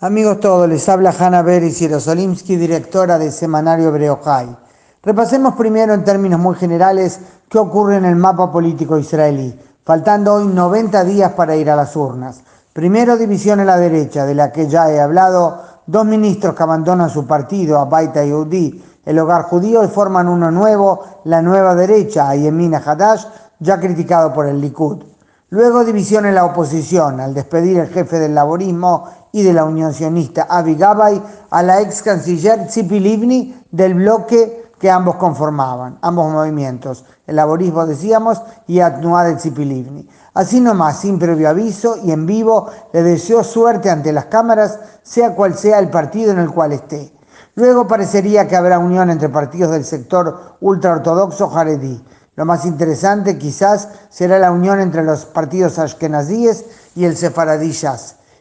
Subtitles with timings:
[0.00, 4.54] Amigos todos, les habla Hanna Beris Yerosolimsky, directora del semanario Breojai.
[5.02, 10.48] Repasemos primero en términos muy generales qué ocurre en el mapa político israelí, faltando hoy
[10.48, 12.42] 90 días para ir a las urnas.
[12.74, 17.08] Primero, división en la derecha, de la que ya he hablado, dos ministros que abandonan
[17.08, 22.28] su partido, Abaita y Udi, el hogar judío, y forman uno nuevo, la nueva derecha,
[22.28, 23.24] Ayemina Hadash,
[23.60, 25.04] ya criticado por el Likud.
[25.48, 29.92] Luego división en la oposición, al despedir el jefe del laborismo y de la Unión
[29.92, 37.04] Sionista, Avi Gabay, a la ex canciller Livni del bloque que ambos conformaban, ambos movimientos,
[37.26, 40.08] el laborismo decíamos y Atnuá de Tzipi Livni.
[40.32, 45.34] Así nomás, sin previo aviso y en vivo, le deseo suerte ante las cámaras, sea
[45.34, 47.12] cual sea el partido en el cual esté.
[47.56, 52.02] Luego parecería que habrá unión entre partidos del sector ultraortodoxo jaredí
[52.36, 57.72] lo más interesante quizás será la unión entre los partidos ashkenazíes y el sefaradí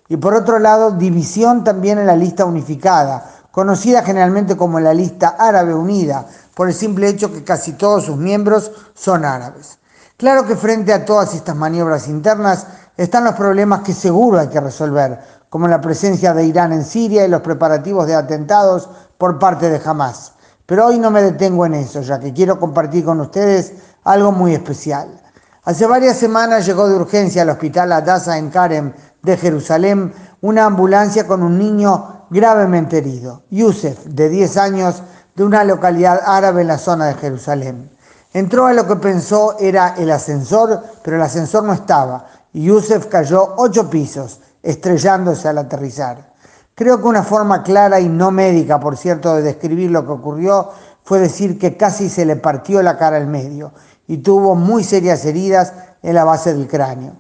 [0.08, 5.36] Y por otro lado, división también en la lista unificada, conocida generalmente como la lista
[5.40, 9.80] árabe unida, por el simple hecho que casi todos sus miembros son árabes.
[10.18, 14.62] Claro que frente a todas estas maniobras internas están los problemas que seguro hay que
[14.62, 19.70] resolver, como la presencia de Irán en Siria y los preparativos de atentados por parte
[19.70, 20.34] de Hamas.
[20.66, 24.54] Pero hoy no me detengo en eso, ya que quiero compartir con ustedes algo muy
[24.54, 25.22] especial.
[25.64, 28.94] Hace varias semanas llegó de urgencia al hospital Adasa en Karem
[29.26, 35.04] de Jerusalén una ambulancia con un niño gravemente herido, Yusef, de 10 años,
[35.36, 37.92] de una localidad árabe en la zona de Jerusalén.
[38.34, 43.08] Entró a lo que pensó era el ascensor, pero el ascensor no estaba y Yusef
[43.08, 46.34] cayó ocho pisos, estrellándose al aterrizar.
[46.74, 50.70] Creo que una forma clara y no médica, por cierto, de describir lo que ocurrió
[51.04, 53.72] fue decir que casi se le partió la cara al medio
[54.08, 57.14] y tuvo muy serias heridas en la base del cráneo.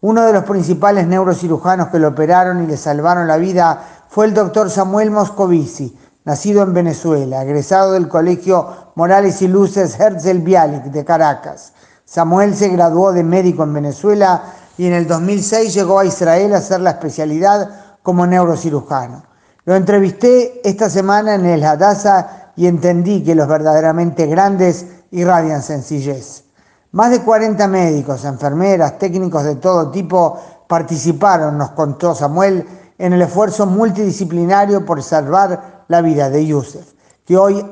[0.00, 4.34] Uno de los principales neurocirujanos que lo operaron y le salvaron la vida fue el
[4.34, 11.04] doctor Samuel Moscovici, nacido en Venezuela, egresado del Colegio Morales y Luces Herzl Bialik de
[11.04, 11.72] Caracas.
[12.04, 14.44] Samuel se graduó de médico en Venezuela
[14.76, 17.68] y en el 2006 llegó a Israel a hacer la especialidad
[18.04, 19.24] como neurocirujano.
[19.64, 26.44] Lo entrevisté esta semana en el Hadassah y entendí que los verdaderamente grandes irradian sencillez.
[26.92, 32.66] Más de 40 médicos, enfermeras, técnicos de todo tipo participaron, nos contó Samuel,
[32.96, 36.94] en el esfuerzo multidisciplinario por salvar la vida de Yusef,
[37.26, 37.64] que hoy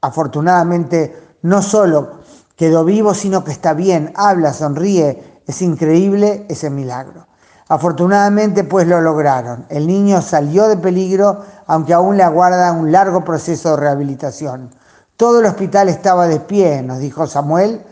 [0.00, 2.20] afortunadamente no solo
[2.56, 7.26] quedó vivo, sino que está bien, habla, sonríe, es increíble ese milagro.
[7.68, 9.66] Afortunadamente pues lo lograron.
[9.68, 14.70] El niño salió de peligro, aunque aún le aguarda un largo proceso de rehabilitación.
[15.16, 17.84] Todo el hospital estaba de pie, nos dijo Samuel,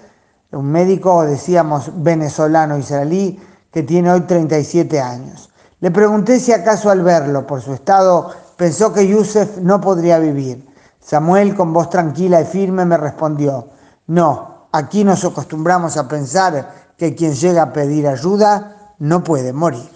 [0.54, 5.50] un médico, decíamos, venezolano israelí, que tiene hoy 37 años.
[5.80, 10.66] Le pregunté si acaso al verlo por su estado pensó que Yusef no podría vivir.
[11.00, 13.68] Samuel, con voz tranquila y firme, me respondió,
[14.06, 19.93] no, aquí nos acostumbramos a pensar que quien llega a pedir ayuda no puede morir.